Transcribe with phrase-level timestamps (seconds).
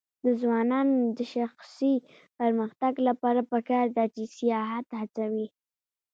[0.25, 1.93] د ځوانانو د شخصي
[2.39, 5.47] پرمختګ لپاره پکار ده چې سیاحت هڅوي.